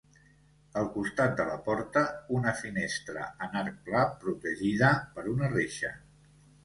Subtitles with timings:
[0.79, 2.03] Al costat de la porta,
[2.37, 5.93] una finestra en arc pla protegida per una reixa.